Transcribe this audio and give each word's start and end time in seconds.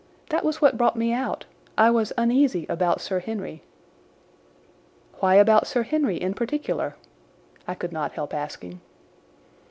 That 0.31 0.43
was 0.43 0.59
what 0.59 0.79
brought 0.79 0.95
me 0.95 1.13
out. 1.13 1.45
I 1.77 1.91
was 1.91 2.11
uneasy 2.17 2.65
about 2.67 3.01
Sir 3.01 3.19
Henry." 3.19 3.61
"Why 5.19 5.35
about 5.35 5.67
Sir 5.67 5.83
Henry 5.83 6.15
in 6.19 6.33
particular?" 6.33 6.95
I 7.67 7.75
could 7.75 7.91
not 7.91 8.13
help 8.13 8.33
asking. 8.33 8.81